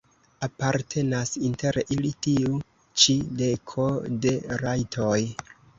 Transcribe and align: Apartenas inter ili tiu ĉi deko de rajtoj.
Apartenas 0.45 1.33
inter 1.51 1.79
ili 1.97 2.13
tiu 2.27 2.57
ĉi 3.05 3.21
deko 3.45 3.89
de 4.27 4.39
rajtoj. 4.67 5.17